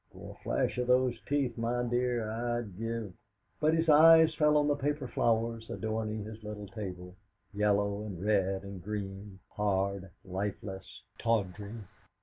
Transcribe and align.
For 0.11 0.31
a 0.35 0.41
flash 0.43 0.79
of 0.79 0.87
those 0.87 1.21
teeth, 1.27 1.55
my 1.59 1.83
dear, 1.83 2.27
I'd 2.27 2.75
give' 2.75 3.13
But 3.61 3.75
his 3.75 3.87
eyes 3.87 4.33
fell 4.33 4.57
on 4.57 4.67
the 4.67 4.75
paper 4.75 5.07
flowers 5.07 5.69
adorning 5.69 6.23
his 6.23 6.43
little 6.43 6.65
table 6.69 7.13
yellow 7.53 8.01
and 8.01 8.19
red 8.19 8.63
and 8.63 8.81
green; 8.81 9.37
hard, 9.51 10.09
lifeless, 10.25 11.03
tawdry. 11.19 11.73